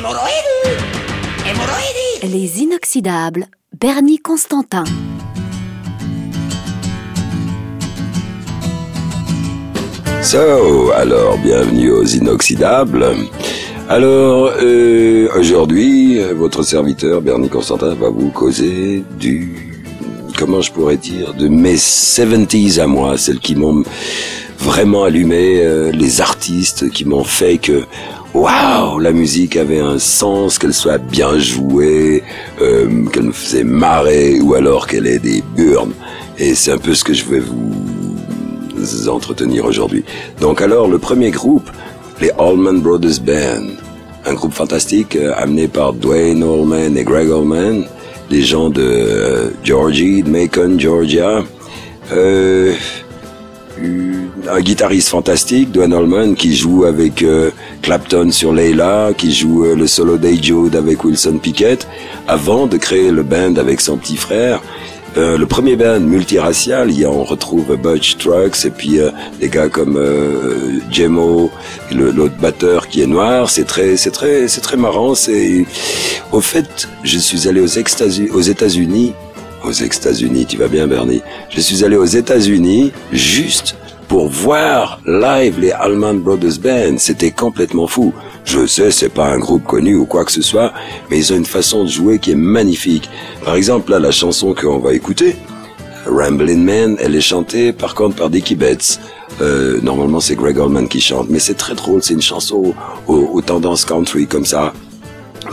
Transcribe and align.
Hémorroïdes 0.00 0.80
Hémorroïdes 1.46 2.32
Les 2.32 2.62
inoxydables. 2.62 3.48
Bernie 3.78 4.18
Constantin. 4.18 4.84
So, 10.22 10.90
alors 10.92 11.36
bienvenue 11.36 11.90
aux 11.90 12.06
inoxydables. 12.06 13.04
Alors 13.90 14.50
euh, 14.62 15.28
aujourd'hui, 15.38 16.18
votre 16.32 16.62
serviteur 16.62 17.20
Bernie 17.20 17.50
Constantin 17.50 17.94
va 17.94 18.08
vous 18.08 18.30
causer 18.30 19.04
du 19.18 19.84
comment 20.38 20.62
je 20.62 20.72
pourrais 20.72 20.96
dire 20.96 21.34
de 21.34 21.46
mes 21.46 21.76
70s 21.76 22.80
à 22.80 22.86
moi, 22.86 23.18
celles 23.18 23.40
qui 23.40 23.54
m'ont 23.54 23.82
vraiment 24.60 25.04
allumé, 25.04 25.60
euh, 25.60 25.92
les 25.92 26.22
artistes 26.22 26.88
qui 26.88 27.04
m'ont 27.04 27.24
fait 27.24 27.58
que 27.58 27.84
waouh, 28.34 28.98
la 28.98 29.12
musique 29.12 29.56
avait 29.56 29.80
un 29.80 29.98
sens, 29.98 30.58
qu'elle 30.58 30.74
soit 30.74 30.98
bien 30.98 31.38
jouée, 31.38 32.22
euh, 32.60 33.06
qu'elle 33.06 33.24
me 33.24 33.32
faisait 33.32 33.64
marrer 33.64 34.40
ou 34.40 34.54
alors 34.54 34.86
qu'elle 34.86 35.06
ait 35.06 35.18
des 35.18 35.42
burnes. 35.56 35.92
Et 36.38 36.54
c'est 36.54 36.72
un 36.72 36.78
peu 36.78 36.94
ce 36.94 37.04
que 37.04 37.12
je 37.12 37.24
vais 37.24 37.40
vous 37.40 39.08
entretenir 39.08 39.64
aujourd'hui. 39.64 40.04
Donc 40.40 40.62
alors, 40.62 40.88
le 40.88 40.98
premier 40.98 41.30
groupe, 41.30 41.70
les 42.20 42.30
Allman 42.38 42.80
Brothers 42.80 43.20
Band, 43.20 43.66
un 44.26 44.34
groupe 44.34 44.52
fantastique 44.52 45.16
euh, 45.16 45.32
amené 45.36 45.68
par 45.68 45.92
Dwayne 45.92 46.42
Allman 46.42 46.96
et 46.96 47.04
Greg 47.04 47.30
Allman, 47.30 47.84
les 48.30 48.42
gens 48.42 48.70
de 48.70 48.82
euh, 48.82 49.50
Georgie, 49.64 50.22
de 50.22 50.30
Macon, 50.30 50.78
Georgia. 50.78 51.42
Euh, 52.12 52.74
un 54.50 54.60
guitariste 54.60 55.08
fantastique, 55.08 55.70
Dwayne 55.70 55.92
Allman, 55.92 56.34
qui 56.34 56.54
joue 56.56 56.84
avec 56.84 57.22
euh, 57.22 57.50
Clapton 57.82 58.30
sur 58.30 58.52
Layla, 58.52 59.10
qui 59.16 59.32
joue 59.32 59.64
le 59.64 59.86
solo 59.86 60.18
Jude 60.20 60.76
avec 60.76 61.04
Wilson 61.04 61.38
Pickett, 61.38 61.86
avant 62.26 62.66
de 62.66 62.76
créer 62.76 63.10
le 63.10 63.22
band 63.22 63.56
avec 63.56 63.80
son 63.80 63.96
petit 63.96 64.16
frère. 64.16 64.60
Euh, 65.16 65.36
le 65.36 65.46
premier 65.46 65.74
band 65.74 65.98
multiracial, 66.00 66.92
y 66.92 67.04
on 67.04 67.24
retrouve 67.24 67.76
Butch 67.76 68.16
Trucks 68.16 68.64
et 68.64 68.70
puis 68.70 69.00
euh, 69.00 69.10
des 69.40 69.48
gars 69.48 69.68
comme 69.68 69.96
euh, 69.96 70.78
l'autre 71.90 72.36
batteur 72.40 72.86
qui 72.86 73.02
est 73.02 73.08
noir. 73.08 73.50
C'est 73.50 73.64
très, 73.64 73.96
c'est 73.96 74.12
très, 74.12 74.46
c'est 74.46 74.60
très 74.60 74.76
marrant. 74.76 75.16
C'est, 75.16 75.66
au 76.30 76.40
fait, 76.40 76.88
je 77.02 77.18
suis 77.18 77.48
allé 77.48 77.60
aux 77.60 78.40
États-Unis, 78.40 79.14
aux 79.64 79.72
États-Unis. 79.72 80.46
Tu 80.46 80.56
vas 80.56 80.68
bien, 80.68 80.86
Bernie? 80.86 81.22
Je 81.48 81.60
suis 81.60 81.84
allé 81.84 81.96
aux 81.96 82.04
États-Unis 82.04 82.92
juste 83.12 83.76
pour 84.08 84.28
voir 84.28 85.00
live 85.06 85.60
les 85.60 85.70
Allman 85.70 86.18
Brothers 86.18 86.58
Band. 86.60 86.98
C'était 86.98 87.30
complètement 87.30 87.86
fou. 87.86 88.12
Je 88.44 88.66
sais, 88.66 88.90
c'est 88.90 89.08
pas 89.08 89.28
un 89.28 89.38
groupe 89.38 89.64
connu 89.64 89.94
ou 89.94 90.04
quoi 90.04 90.24
que 90.24 90.32
ce 90.32 90.42
soit, 90.42 90.72
mais 91.10 91.18
ils 91.18 91.32
ont 91.32 91.36
une 91.36 91.46
façon 91.46 91.84
de 91.84 91.88
jouer 91.88 92.18
qui 92.18 92.32
est 92.32 92.36
magnifique. 92.36 93.08
Par 93.44 93.54
exemple, 93.54 93.90
là, 93.90 93.98
la 93.98 94.10
chanson 94.10 94.54
qu'on 94.54 94.78
va 94.78 94.94
écouter, 94.94 95.36
Ramblin' 96.06 96.64
Man, 96.64 96.96
elle 96.98 97.14
est 97.14 97.20
chantée 97.20 97.72
par 97.72 97.94
contre 97.94 98.16
par 98.16 98.30
Dickie 98.30 98.56
Betts. 98.56 98.98
Euh, 99.40 99.80
normalement, 99.80 100.20
c'est 100.20 100.34
Greg 100.34 100.58
Allman 100.58 100.88
qui 100.88 101.00
chante, 101.00 101.28
mais 101.30 101.38
c'est 101.38 101.54
très 101.54 101.74
drôle. 101.74 102.02
C'est 102.02 102.14
une 102.14 102.22
chanson 102.22 102.74
aux, 103.06 103.40
tendances 103.42 103.84
country 103.84 104.26
comme 104.26 104.44
ça. 104.44 104.72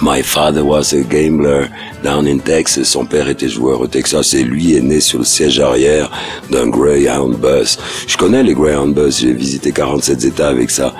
My 0.02 0.22
father 0.22 0.64
was 0.64 0.94
a 0.94 1.04
gambler 1.04 1.70
down 2.04 2.28
in 2.28 2.38
Texas. 2.40 2.90
Son 2.90 3.06
père 3.06 3.28
était 3.30 3.50
joueur 3.50 3.82
au 3.82 3.88
Texas 3.88 4.36
et 4.36 4.44
lui 4.44 4.76
est 4.76 4.82
né 4.82 5.00
sur 5.00 5.20
le 5.20 5.26
siège 5.26 5.60
arrière 5.60 6.12
d'un 6.52 6.70
Greyhound 6.70 7.38
bus. 7.38 7.80
Je 8.08 8.16
connais 8.16 8.44
les 8.44 8.54
Greyhound 8.54 8.94
bus. 8.94 9.22
J'ai 9.22 9.34
visité 9.34 9.72
47 9.72 10.24
États 10.24 10.50
avec 10.50 10.70
ça. 10.70 10.94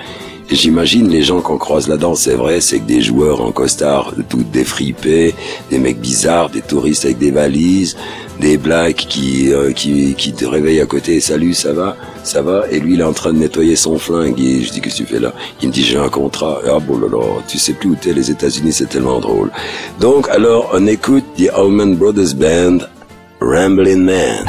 J'imagine 0.50 1.10
les 1.10 1.24
gens 1.24 1.42
qu'on 1.42 1.58
croise 1.58 1.90
là-dedans, 1.90 2.16
c'est 2.16 2.36
vrai, 2.36 2.62
c'est 2.62 2.80
que 2.80 2.88
des 2.88 3.02
joueurs 3.02 3.42
en 3.42 3.52
costard, 3.52 4.14
tout 4.30 4.46
défripés, 4.54 5.36
des 5.70 5.78
mecs 5.78 6.00
bizarres, 6.00 6.50
des 6.50 6.62
touristes 6.62 7.04
avec 7.04 7.18
des 7.18 7.32
valises, 7.32 7.98
des 8.40 8.58
blacks 8.58 8.96
qui, 8.96 9.52
euh, 9.52 9.74
qui, 9.74 10.16
qui 10.16 10.32
te 10.32 10.46
réveillent 10.46 10.80
à 10.80 10.86
côté, 10.86 11.20
salut, 11.20 11.54
ça 11.54 11.74
va, 11.74 11.98
ça 12.24 12.42
va, 12.42 12.64
et 12.72 12.80
lui 12.80 12.94
il 12.94 13.02
est 13.02 13.04
en 13.04 13.12
train 13.12 13.34
de 13.34 13.40
nettoyer 13.40 13.76
son 13.76 14.00
flingue, 14.00 14.40
et 14.40 14.64
je 14.64 14.72
dis 14.72 14.80
qu'est-ce 14.80 15.02
que 15.02 15.08
tu 15.08 15.14
fais 15.14 15.20
là? 15.20 15.34
Il 15.62 15.68
me 15.68 15.74
dit 15.74 15.84
j'ai 15.84 15.98
un 15.98 16.10
contrat, 16.10 16.62
ah 16.66 16.80
bon 16.80 16.98
là 16.98 17.08
là, 17.12 17.42
tu 17.48 17.60
sais 17.60 17.74
plus 17.74 17.90
où 17.90 17.96
t'es, 17.96 18.14
les 18.14 18.32
États-Unis 18.32 18.72
c'est 18.72 18.88
tellement 18.88 19.20
drôle. 19.20 19.52
Donc 20.00 20.30
alors 20.30 20.70
on 20.74 20.88
écoute 20.88 21.26
The 21.38 21.50
Allman 21.54 21.96
Brothers 21.96 22.36
Band, 22.36 22.86
Ramblin' 23.42 23.98
Man. 23.98 24.46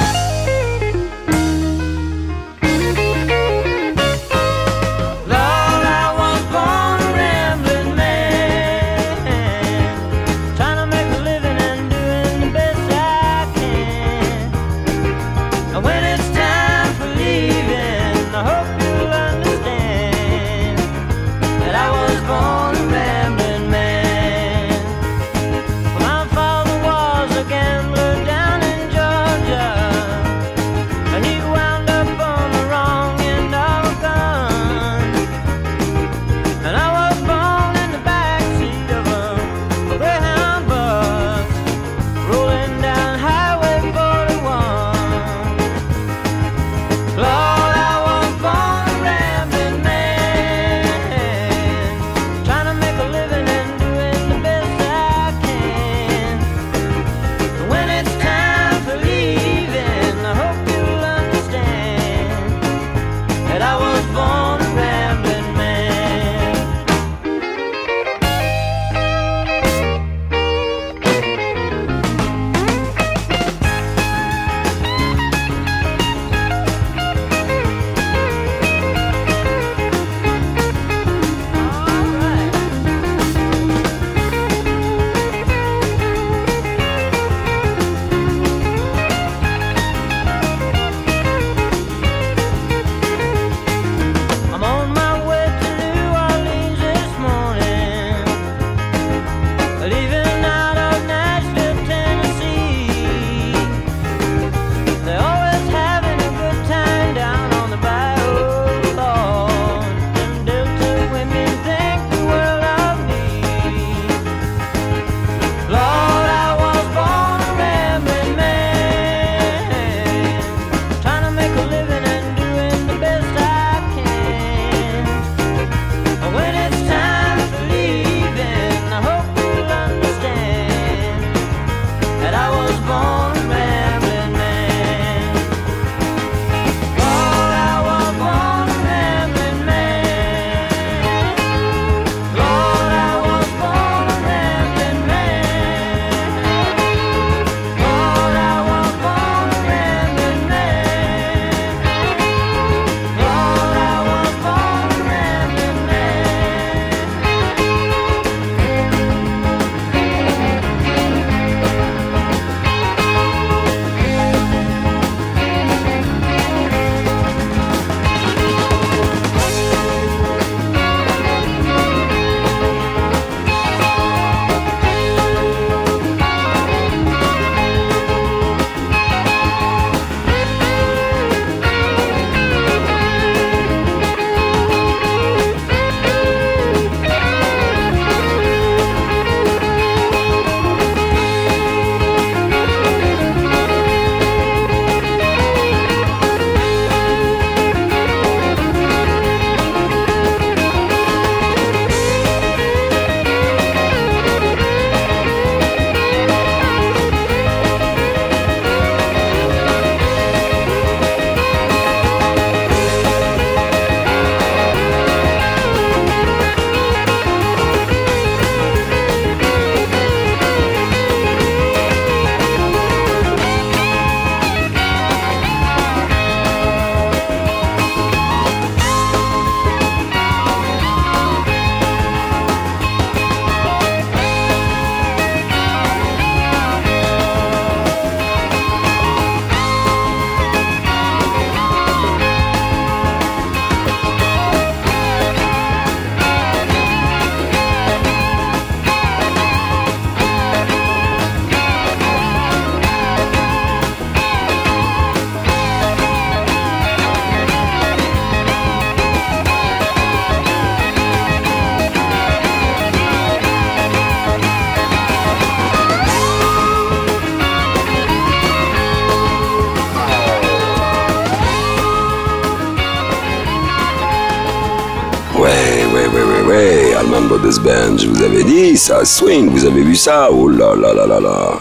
Band, 277.28 277.98
je 277.98 278.08
vous 278.08 278.22
avais 278.22 278.42
dit, 278.42 278.74
ça 278.78 279.04
swing, 279.04 279.50
vous 279.50 279.66
avez 279.66 279.82
vu 279.82 279.94
ça 279.94 280.30
Oh 280.32 280.48
là 280.48 280.74
là 280.74 280.94
là 280.94 281.06
là 281.06 281.20
là. 281.20 281.60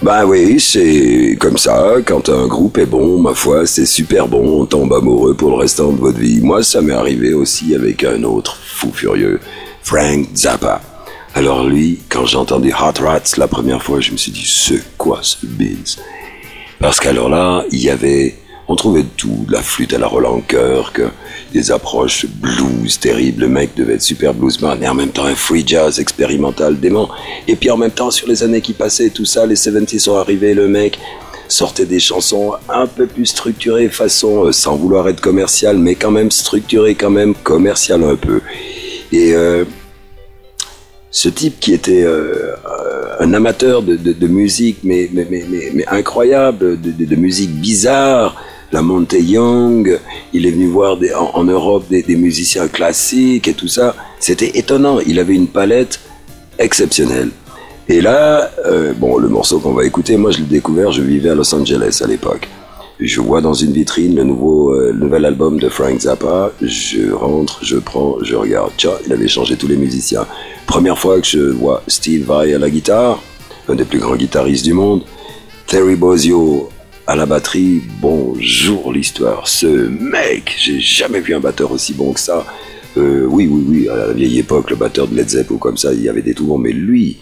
Ben 0.00 0.24
oui, 0.24 0.60
c'est 0.60 1.36
comme 1.40 1.58
ça, 1.58 1.94
quand 2.06 2.28
un 2.28 2.46
groupe 2.46 2.78
est 2.78 2.86
bon, 2.86 3.18
ma 3.18 3.34
foi, 3.34 3.66
c'est 3.66 3.84
super 3.84 4.28
bon, 4.28 4.60
on 4.60 4.64
tombe 4.64 4.92
amoureux 4.92 5.34
pour 5.34 5.50
le 5.50 5.56
restant 5.56 5.90
de 5.90 5.98
votre 5.98 6.18
vie. 6.18 6.40
Moi, 6.40 6.62
ça 6.62 6.80
m'est 6.80 6.92
arrivé 6.92 7.34
aussi 7.34 7.74
avec 7.74 8.04
un 8.04 8.22
autre 8.22 8.56
fou 8.64 8.92
furieux, 8.94 9.40
Frank 9.82 10.26
Zappa. 10.36 10.80
Alors 11.34 11.64
lui, 11.64 11.98
quand 12.08 12.26
j'ai 12.26 12.36
entendu 12.36 12.72
Hot 12.72 13.02
Rats 13.02 13.34
la 13.38 13.48
première 13.48 13.82
fois, 13.82 13.98
je 13.98 14.12
me 14.12 14.16
suis 14.16 14.30
dit, 14.30 14.46
c'est 14.46 14.82
quoi 14.96 15.18
ce 15.22 15.44
Beans? 15.44 15.98
Parce 16.78 17.00
qu'alors 17.00 17.28
là, 17.28 17.64
il 17.72 17.82
y 17.82 17.90
avait 17.90 18.36
on 18.68 18.76
trouvait 18.76 19.04
tout, 19.16 19.44
de 19.46 19.52
la 19.52 19.62
flûte 19.62 19.94
à 19.94 19.98
la 19.98 20.06
Roland 20.06 20.42
Kirk, 20.46 21.00
des 21.52 21.70
approches 21.70 22.26
blues 22.26 23.00
terribles, 23.00 23.42
le 23.42 23.48
mec 23.48 23.70
devait 23.74 23.94
être 23.94 24.02
super 24.02 24.34
bluesman, 24.34 24.82
et 24.82 24.88
en 24.88 24.94
même 24.94 25.10
temps 25.10 25.24
un 25.24 25.34
free 25.34 25.64
jazz 25.66 25.98
expérimental 25.98 26.78
dément. 26.78 27.08
Et 27.46 27.56
puis 27.56 27.70
en 27.70 27.78
même 27.78 27.90
temps, 27.90 28.10
sur 28.10 28.28
les 28.28 28.42
années 28.42 28.60
qui 28.60 28.74
passaient, 28.74 29.10
tout 29.10 29.24
ça, 29.24 29.46
les 29.46 29.56
70 29.56 29.98
sont 29.98 30.16
arrivés, 30.16 30.52
le 30.54 30.68
mec 30.68 30.98
sortait 31.48 31.86
des 31.86 31.98
chansons 31.98 32.52
un 32.68 32.86
peu 32.86 33.06
plus 33.06 33.26
structurées, 33.26 33.88
façon, 33.88 34.44
euh, 34.44 34.52
sans 34.52 34.76
vouloir 34.76 35.08
être 35.08 35.20
commercial, 35.20 35.78
mais 35.78 35.94
quand 35.94 36.10
même 36.10 36.30
structuré, 36.30 36.94
quand 36.94 37.10
même 37.10 37.34
commercial 37.34 38.04
un 38.04 38.16
peu. 38.16 38.40
Et 39.12 39.32
euh, 39.34 39.64
ce 41.10 41.30
type 41.30 41.58
qui 41.58 41.72
était 41.72 42.02
euh, 42.04 42.54
un 43.18 43.32
amateur 43.32 43.82
de, 43.82 44.26
musique, 44.26 44.78
mais, 44.84 45.10
incroyable, 45.90 46.78
de, 46.80 47.16
musique 47.16 47.50
bizarre, 47.50 48.36
la 48.72 48.82
montée 48.82 49.22
Young, 49.22 49.98
il 50.32 50.46
est 50.46 50.50
venu 50.50 50.66
voir 50.66 50.98
en, 51.34 51.44
Europe 51.44 51.84
des, 51.88 52.16
musiciens 52.16 52.68
classiques 52.68 53.48
et 53.48 53.54
tout 53.54 53.68
ça. 53.68 53.94
C'était 54.20 54.58
étonnant, 54.58 55.00
il 55.00 55.18
avait 55.18 55.34
une 55.34 55.48
palette 55.48 56.00
exceptionnelle. 56.58 57.30
Et 57.88 58.00
là, 58.00 58.50
euh, 58.66 58.92
bon, 58.92 59.16
le 59.16 59.28
morceau 59.28 59.60
qu'on 59.60 59.72
va 59.72 59.84
écouter, 59.84 60.16
moi 60.18 60.30
je 60.30 60.38
l'ai 60.38 60.44
découvert, 60.44 60.92
je 60.92 61.02
vivais 61.02 61.30
à 61.30 61.34
Los 61.34 61.54
Angeles 61.54 62.00
à 62.04 62.06
l'époque. 62.06 62.48
Je 63.00 63.20
vois 63.20 63.40
dans 63.40 63.54
une 63.54 63.72
vitrine 63.72 64.16
le 64.16 64.24
nouveau 64.24 64.74
euh, 64.74 64.92
nouvel 64.92 65.24
album 65.24 65.58
de 65.60 65.68
Frank 65.68 66.00
Zappa. 66.00 66.50
Je 66.60 67.12
rentre, 67.12 67.60
je 67.62 67.76
prends, 67.76 68.16
je 68.22 68.34
regarde. 68.34 68.72
Tiens, 68.76 68.90
il 69.06 69.12
avait 69.12 69.28
changé 69.28 69.56
tous 69.56 69.68
les 69.68 69.76
musiciens. 69.76 70.26
Première 70.66 70.98
fois 70.98 71.20
que 71.20 71.26
je 71.26 71.38
vois 71.38 71.82
Steve 71.86 72.26
Vai 72.26 72.52
à 72.54 72.58
la 72.58 72.68
guitare, 72.68 73.22
un 73.68 73.76
des 73.76 73.84
plus 73.84 74.00
grands 74.00 74.16
guitaristes 74.16 74.64
du 74.64 74.72
monde. 74.74 75.02
Terry 75.66 75.94
Bozzio 75.94 76.68
à 77.08 77.16
la 77.16 77.24
batterie, 77.24 77.80
bonjour 78.02 78.92
l'histoire. 78.92 79.48
Ce 79.48 79.66
mec, 79.66 80.54
j'ai 80.58 80.78
jamais 80.78 81.20
vu 81.20 81.34
un 81.34 81.40
batteur 81.40 81.72
aussi 81.72 81.94
bon 81.94 82.12
que 82.12 82.20
ça. 82.20 82.44
Euh, 82.98 83.24
oui, 83.24 83.48
oui, 83.50 83.64
oui, 83.66 83.88
à 83.88 83.96
la 83.96 84.12
vieille 84.12 84.40
époque, 84.40 84.68
le 84.68 84.76
batteur 84.76 85.08
de 85.08 85.16
Led 85.16 85.26
Zeppelin 85.26 85.56
ou 85.56 85.58
comme 85.58 85.78
ça, 85.78 85.94
il 85.94 86.02
y 86.02 86.10
avait 86.10 86.20
des 86.20 86.34
tout 86.34 86.44
bons, 86.44 86.58
mais 86.58 86.70
lui, 86.70 87.16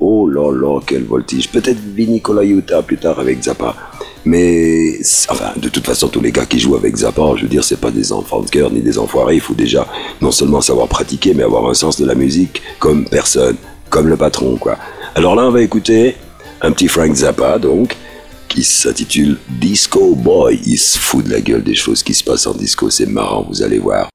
oh 0.00 0.28
là 0.28 0.50
là, 0.50 0.80
quel 0.84 1.04
voltige. 1.04 1.48
Peut-être 1.50 1.78
Vinny 1.78 2.20
Colaiuta 2.20 2.82
plus 2.82 2.96
tard 2.96 3.20
avec 3.20 3.40
Zappa. 3.40 3.76
Mais, 4.24 4.98
enfin, 5.28 5.52
de 5.56 5.68
toute 5.68 5.86
façon, 5.86 6.08
tous 6.08 6.20
les 6.20 6.32
gars 6.32 6.44
qui 6.44 6.58
jouent 6.58 6.74
avec 6.74 6.96
Zappa, 6.96 7.34
je 7.36 7.42
veux 7.42 7.48
dire, 7.48 7.62
c'est 7.62 7.80
pas 7.80 7.92
des 7.92 8.10
enfants 8.12 8.40
de 8.40 8.50
cœur 8.50 8.72
ni 8.72 8.80
des 8.80 8.98
enfoirés. 8.98 9.36
Il 9.36 9.40
faut 9.40 9.54
déjà 9.54 9.86
non 10.20 10.32
seulement 10.32 10.60
savoir 10.60 10.88
pratiquer, 10.88 11.32
mais 11.32 11.44
avoir 11.44 11.70
un 11.70 11.74
sens 11.74 11.96
de 11.96 12.04
la 12.04 12.16
musique 12.16 12.60
comme 12.80 13.04
personne, 13.04 13.54
comme 13.88 14.08
le 14.08 14.16
patron, 14.16 14.56
quoi. 14.56 14.78
Alors 15.14 15.36
là, 15.36 15.44
on 15.44 15.52
va 15.52 15.62
écouter 15.62 16.16
un 16.60 16.72
petit 16.72 16.88
Frank 16.88 17.14
Zappa, 17.14 17.60
donc, 17.60 17.94
qui 18.58 18.64
s'intitule 18.64 19.38
Disco 19.48 20.16
Boy. 20.16 20.58
Il 20.66 20.78
se 20.78 20.98
fout 20.98 21.24
de 21.24 21.30
la 21.30 21.40
gueule 21.40 21.62
des 21.62 21.76
choses 21.76 22.02
qui 22.02 22.12
se 22.12 22.24
passent 22.24 22.48
en 22.48 22.54
disco, 22.54 22.90
c'est 22.90 23.06
marrant, 23.06 23.46
vous 23.48 23.62
allez 23.62 23.78
voir. 23.78 24.08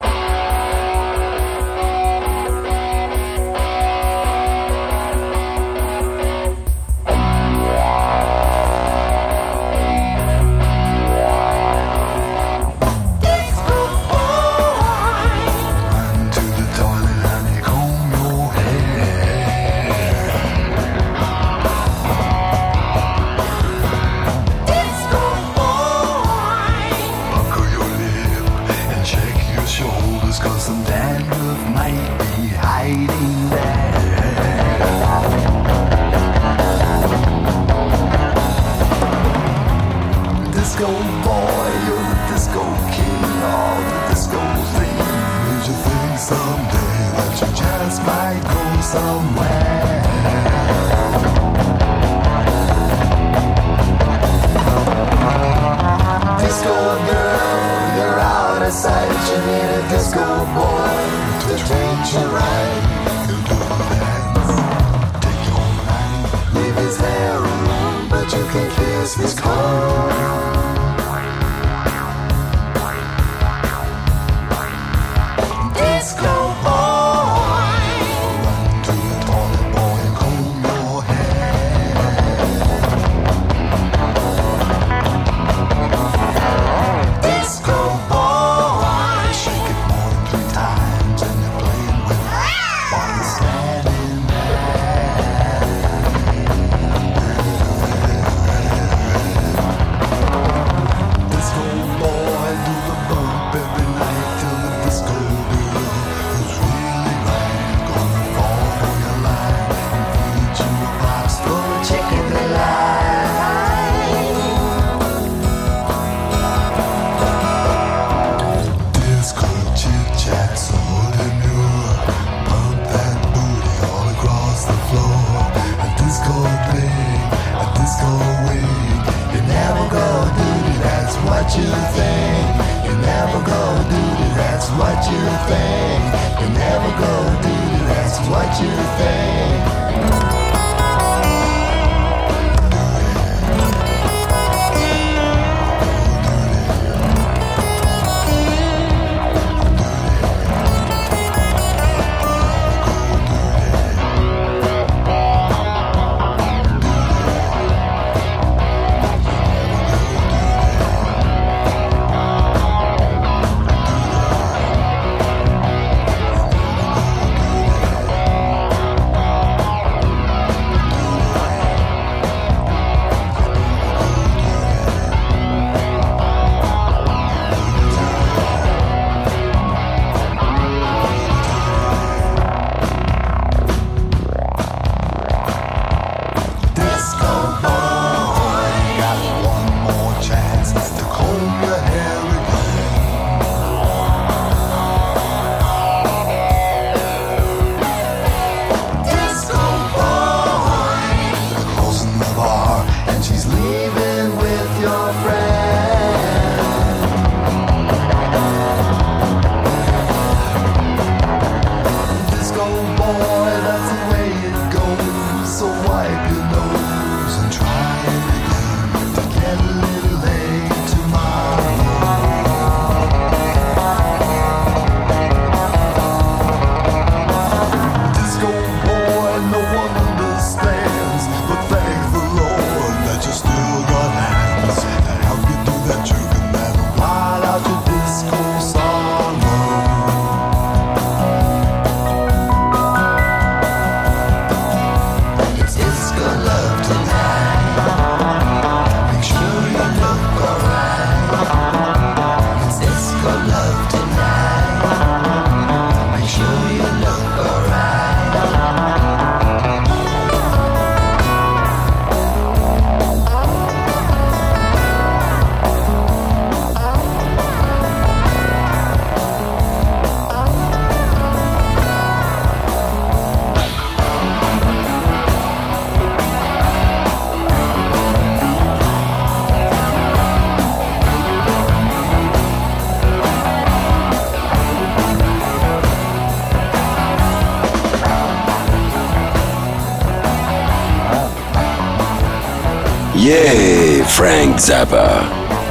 Zappa. 294.58 295.24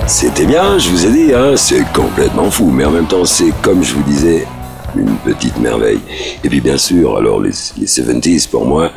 C'était 0.07 0.45
bien, 0.45 0.79
je 0.79 0.91
vous 0.91 1.07
ai 1.07 1.11
dit, 1.11 1.35
hein, 1.35 1.57
c'est 1.57 1.85
complètement 1.93 2.51
fou, 2.51 2.71
mais 2.71 2.85
en 2.85 2.91
même 2.91 3.07
temps, 3.07 3.25
c'est 3.25 3.53
comme 3.63 3.83
je 3.83 3.95
vous 3.95 4.03
disais, 4.03 4.47
une 4.97 5.17
petite 5.25 5.59
merveille. 5.59 6.01
Et 6.43 6.49
puis 6.49 6.61
bien 6.61 6.77
sûr, 6.77 7.17
alors 7.17 7.41
les, 7.41 7.53
les 7.79 7.87
70s 7.87 8.49
pour 8.49 8.67
moi, 8.67 8.91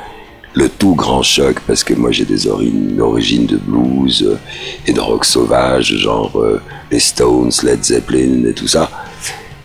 le 0.54 0.70
tout 0.70 0.96
grand 0.96 1.22
choc, 1.22 1.60
parce 1.68 1.84
que 1.84 1.94
moi 1.94 2.12
j'ai 2.12 2.26
des 2.26 2.48
origines 2.48 3.46
de 3.46 3.58
blues 3.58 4.24
euh, 4.24 4.38
et 4.88 4.94
de 4.94 5.00
rock 5.00 5.26
sauvage, 5.26 5.94
genre 5.98 6.32
euh, 6.40 6.62
les 6.92 7.00
Stones, 7.00 7.52
Led 7.64 7.84
Zeppelin 7.84 8.46
et 8.48 8.54
tout 8.54 8.68
ça. 8.68 8.90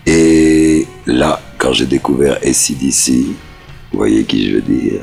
Et 0.06 0.86
là, 1.06 1.40
quand 1.58 1.72
j'ai 1.72 1.86
découvert 1.86 2.38
ACDC, 2.44 3.10
vous 3.92 3.98
voyez 3.98 4.24
qui 4.24 4.50
je 4.50 4.56
veux 4.56 4.62
dire? 4.62 5.00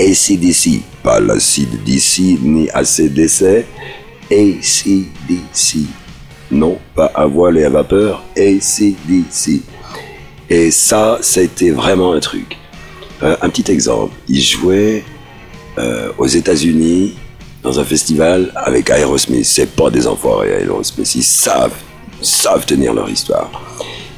ACDC, 0.00 0.82
pas 1.02 1.20
l'acide 1.20 1.82
DC 1.84 2.38
ni 2.42 2.68
ACDC, 2.70 3.66
ACDC. 4.30 5.86
Non, 6.50 6.78
pas 6.94 7.10
à 7.14 7.26
voile 7.26 7.58
et 7.58 7.64
à 7.64 7.70
vapeur, 7.70 8.22
ACDC. 8.36 9.62
Et 10.50 10.70
ça, 10.70 11.18
été 11.36 11.70
vraiment 11.70 12.12
un 12.12 12.20
truc. 12.20 12.56
Euh, 13.22 13.36
un 13.42 13.48
petit 13.50 13.70
exemple, 13.70 14.14
ils 14.28 14.40
jouaient 14.40 15.04
euh, 15.78 16.10
aux 16.18 16.26
États-Unis 16.26 17.16
dans 17.62 17.78
un 17.80 17.84
festival 17.84 18.52
avec 18.54 18.90
Aerosmith. 18.90 19.44
C'est 19.44 19.74
pas 19.74 19.90
des 19.90 20.06
enfoirés 20.06 20.62
Aerosmith, 20.62 21.14
ils 21.14 21.22
savent, 21.22 21.74
savent 22.22 22.64
tenir 22.64 22.94
leur 22.94 23.10
histoire. 23.10 23.50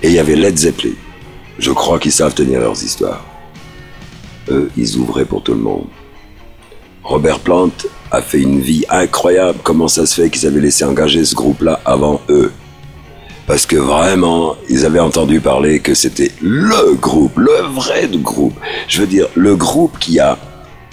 Et 0.03 0.09
il 0.09 0.15
y 0.15 0.19
avait 0.19 0.37
Led 0.37 0.57
Zeppelin. 0.57 0.95
Je 1.59 1.73
crois 1.73 1.99
qu'ils 1.99 2.13
savent 2.13 2.35
tenir 2.35 2.61
leurs 2.61 2.83
histoires. 2.83 3.25
Eux, 4.49 4.71
ils 4.77 4.97
ouvraient 4.97 5.25
pour 5.25 5.43
tout 5.43 5.55
le 5.55 5.61
monde. 5.61 5.87
Robert 7.03 7.41
Plant 7.41 7.71
a 8.11 8.23
fait 8.23 8.41
une 8.41 8.61
vie 8.61 8.85
incroyable. 8.89 9.59
Comment 9.63 9.89
ça 9.89 10.07
se 10.07 10.21
fait 10.21 10.31
qu'ils 10.31 10.47
avaient 10.47 10.61
laissé 10.61 10.85
engager 10.85 11.25
ce 11.25 11.35
groupe-là 11.35 11.81
avant 11.85 12.21
eux? 12.29 12.53
Parce 13.47 13.67
que 13.67 13.77
vraiment, 13.77 14.57
ils 14.69 14.87
avaient 14.87 15.01
entendu 15.01 15.41
parler 15.41 15.81
que 15.81 15.95
c'était 15.95 16.31
le 16.41 16.95
groupe, 16.95 17.37
le 17.37 17.67
vrai 17.73 18.09
groupe. 18.13 18.55
Je 18.87 19.01
veux 19.01 19.07
dire, 19.07 19.27
le 19.35 19.57
groupe 19.57 19.99
qui 19.99 20.21
a 20.21 20.39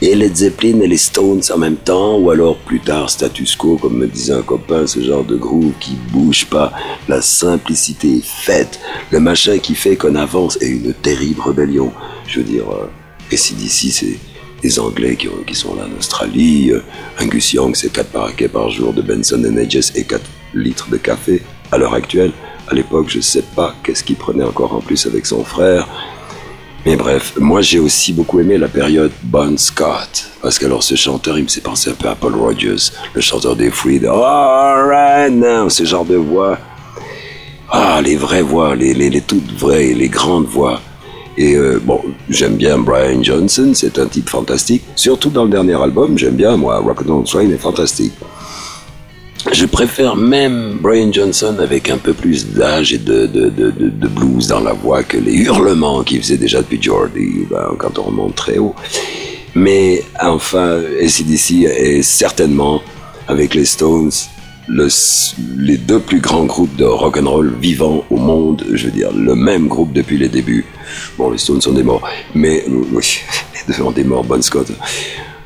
et 0.02 0.16
les 0.16 0.30
Zeppelin 0.30 0.80
et 0.82 0.88
les 0.88 0.98
Stones 0.98 1.42
en 1.54 1.58
même 1.58 1.76
temps, 1.76 2.18
ou 2.18 2.30
alors 2.30 2.58
plus 2.58 2.80
tard 2.80 3.10
status 3.10 3.56
quo, 3.56 3.78
comme 3.78 3.98
me 3.98 4.08
disait 4.08 4.34
un 4.34 4.42
copain, 4.42 4.86
ce 4.86 5.02
genre 5.02 5.24
de 5.24 5.36
groupe 5.36 5.74
qui 5.80 5.96
bouge 6.12 6.46
pas, 6.46 6.72
la 7.08 7.22
simplicité 7.22 8.18
est 8.18 8.26
faite, 8.26 8.80
le 9.12 9.20
machin 9.20 9.58
qui 9.58 9.76
fait 9.76 9.96
qu'on 9.96 10.16
avance 10.16 10.58
et 10.62 10.68
une 10.68 10.94
terrible 10.94 11.42
rébellion. 11.42 11.92
Je 12.28 12.40
veux 12.40 12.46
dire, 12.46 12.70
euh, 12.70 12.90
et 13.32 13.38
si 13.38 13.56
d'ici 13.56 13.92
c'est 13.92 14.20
les 14.64 14.80
Anglais 14.80 15.16
qui, 15.16 15.56
sont 15.56 15.76
là 15.76 15.84
en 15.84 15.98
Australie, 15.98 16.72
euh, 16.72 16.82
Angus 17.22 17.54
Young 17.54 17.76
c'est 17.76 17.92
4 17.92 18.10
paraquets 18.10 18.48
par 18.48 18.70
jour 18.70 18.94
de 18.94 19.02
Benson 19.02 19.44
Hedges 19.44 19.92
et 19.96 20.04
4 20.04 20.22
litres 20.54 20.90
de 20.90 20.98
café 20.98 21.42
à 21.72 21.78
l'heure 21.78 21.94
actuelle. 21.94 22.32
À 22.68 22.74
l'époque, 22.74 23.08
je 23.10 23.22
sais 23.22 23.44
pas 23.56 23.76
qu'est-ce 23.84 24.04
qu'il 24.04 24.16
prenait 24.16 24.44
encore 24.44 24.74
en 24.74 24.82
plus 24.82 25.06
avec 25.06 25.26
son 25.26 25.44
frère. 25.44 25.88
Mais 26.86 26.96
bref, 26.96 27.34
moi 27.38 27.62
j'ai 27.62 27.80
aussi 27.80 28.14
beaucoup 28.14 28.40
aimé 28.40 28.58
la 28.58 28.68
période 28.68 29.12
Bon 29.24 29.58
Scott. 29.58 30.30
Parce 30.42 30.58
que 30.58 30.66
alors 30.66 30.84
ce 30.84 30.96
chanteur, 30.96 31.38
il 31.38 31.44
me 31.44 31.50
s'est 31.50 31.62
pensé 31.62 31.90
un 31.90 31.94
peu 31.94 32.08
à 32.08 32.16
Paul 32.16 32.36
Rogers, 32.36 32.92
le 33.14 33.22
chanteur 33.22 33.56
des 33.56 33.70
Freed. 33.70 34.06
Alright 34.06 35.34
now, 35.34 35.70
ce 35.70 35.84
genre 35.84 36.06
de 36.06 36.16
voix. 36.16 36.58
Ah, 37.70 38.00
les 38.02 38.16
vraies 38.16 38.42
voix, 38.42 38.76
les 38.76 39.22
toutes 39.22 39.52
vraies, 39.52 39.94
les 39.94 40.08
grandes 40.08 40.46
voix. 40.46 40.80
Et 41.38 41.56
euh, 41.56 41.80
bon, 41.84 42.02
j'aime 42.30 42.56
bien 42.56 42.80
Brian 42.80 43.22
Johnson, 43.22 43.72
c'est 43.76 44.00
un 44.00 44.08
type 44.08 44.30
fantastique. 44.30 44.84
Surtout 44.96 45.30
dans 45.30 45.44
le 45.44 45.52
dernier 45.52 45.80
album, 45.82 46.18
j'aime 46.18 46.36
bien, 46.36 46.58
moi, 46.58 46.80
Rock'n'Roll 46.80 47.26
Train 47.26 47.50
est 47.50 47.58
fantastique. 47.58 48.14
Je 49.52 49.66
préfère 49.66 50.16
même 50.16 50.78
Brian 50.82 51.12
Johnson 51.14 51.56
avec 51.60 51.90
un 51.90 51.98
peu 51.98 52.14
plus 52.14 52.48
d'âge 52.48 52.92
et 52.92 52.98
de, 52.98 53.28
de, 53.28 53.50
de, 53.50 54.08
blues 54.08 54.48
dans 54.48 54.60
la 54.60 54.74
voix 54.74 55.04
que 55.04 55.18
les 55.18 55.34
hurlements 55.34 56.04
qu'il 56.04 56.22
faisait 56.22 56.38
déjà 56.38 56.62
depuis 56.62 56.82
Jordi, 56.82 57.46
ben, 57.50 57.76
quand 57.78 57.98
on 58.00 58.04
remonte 58.04 58.36
très 58.36 58.58
haut. 58.58 58.76
Mais 59.56 60.04
enfin, 60.20 60.82
ACDC 61.02 61.66
est 61.66 62.02
certainement, 62.02 62.82
avec 63.28 63.54
les 63.54 63.66
Stones, 63.66 64.12
le, 64.68 64.88
les 65.58 65.78
deux 65.78 66.00
plus 66.00 66.20
grands 66.20 66.46
groupes 66.46 66.76
de 66.76 66.86
rock 66.86 67.18
and 67.18 67.30
roll 67.30 67.54
vivants 67.60 68.04
au 68.10 68.18
monde. 68.18 68.64
Je 68.74 68.86
veux 68.86 68.92
dire, 68.92 69.12
le 69.14 69.36
même 69.36 69.68
groupe 69.68 69.94
depuis 69.94 70.18
les 70.18 70.30
débuts. 70.30 70.66
Bon, 71.18 71.32
les 71.32 71.38
Stones 71.38 71.62
sont 71.62 71.74
des 71.74 71.84
morts, 71.84 72.08
mais 72.36 72.64
oui, 72.68 73.20
les 73.68 73.76
deux 73.76 73.94
des 73.94 74.04
morts, 74.04 74.24
Bon 74.24 74.42
Scott. 74.42 74.72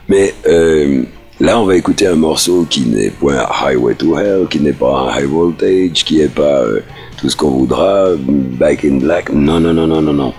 Mais 0.08 0.34
euh, 0.48 1.04
Là, 1.42 1.60
on 1.60 1.66
va 1.66 1.76
écouter 1.76 2.06
un 2.06 2.18
morceau 2.18 2.68
qui 2.70 2.82
n'est 2.82 3.10
point 3.10 3.44
Highway 3.64 3.96
to 3.96 4.16
Hell, 4.16 4.46
qui 4.48 4.60
n'est 4.60 4.74
pas 4.74 5.12
high 5.18 5.28
voltage, 5.28 6.04
qui 6.06 6.18
n'est 6.18 6.28
pas 6.28 6.62
euh, 6.62 6.82
tout 7.18 7.32
ce 7.32 7.36
qu'on 7.36 7.50
voudra, 7.50 8.10
Back 8.16 8.86
in 8.86 8.98
Black. 8.98 9.34
Non, 9.34 9.60
non, 9.60 9.74
non, 9.74 9.88
non, 9.88 10.04
non, 10.04 10.14
non. 10.14 10.34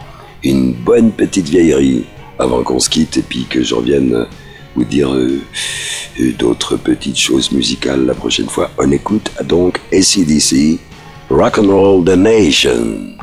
Une 0.44 0.72
bonne 0.74 1.10
petite 1.10 1.48
vieillerie 1.48 2.04
avant 2.38 2.62
qu'on 2.62 2.78
se 2.78 2.88
quitte 2.88 3.16
et 3.16 3.22
puis 3.22 3.46
que 3.50 3.64
je 3.64 3.74
revienne 3.74 4.26
vous 4.76 4.84
dire 4.84 5.12
euh, 5.12 5.40
euh, 5.40 6.01
d'autres 6.38 6.76
petites 6.76 7.18
choses 7.18 7.52
musicales 7.52 8.04
la 8.06 8.14
prochaine 8.14 8.48
fois. 8.48 8.70
On 8.78 8.90
écoute 8.90 9.30
donc 9.44 9.80
ACDC, 9.92 10.78
Rock 11.30 11.58
and 11.58 11.68
Roll 11.68 12.04
the 12.04 12.16
Nation. 12.16 13.16